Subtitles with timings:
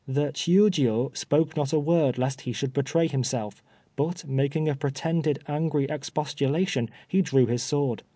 [0.07, 3.61] The Chiûjiô spoke not a word lest he should betray himself,
[3.95, 8.01] but making a pretended angry expostulation, he drew his sword.